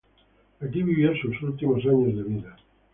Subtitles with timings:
[0.61, 2.57] Aquí vivió sus últimos años de vida.